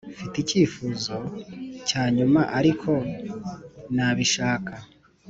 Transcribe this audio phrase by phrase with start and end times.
[0.15, 1.15] mfite icyifuzo
[1.87, 2.89] cya nyuma, ariko
[3.95, 4.73] nabishaka